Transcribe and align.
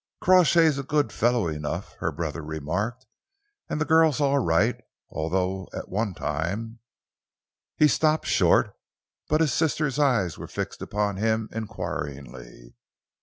"Crawshay's 0.19 0.79
a 0.79 0.83
good 0.83 1.11
fellow 1.11 1.47
enough," 1.47 1.93
her 1.99 2.11
brother 2.11 2.41
remarked, 2.41 3.05
"and 3.69 3.79
the 3.79 3.85
girl's 3.85 4.19
all 4.19 4.39
right, 4.39 4.81
although 5.11 5.67
at 5.75 5.89
one 5.89 6.15
time" 6.15 6.79
He 7.77 7.87
stopped 7.87 8.25
short, 8.25 8.75
but 9.29 9.41
his 9.41 9.53
sister's 9.53 9.99
eyes 9.99 10.39
were 10.39 10.47
fixed 10.47 10.81
upon 10.81 11.17
him 11.17 11.49
enquiringly. 11.51 12.73